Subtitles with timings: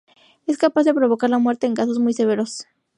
[0.47, 2.65] Es capaz de provocar la muerte en casos muy severos.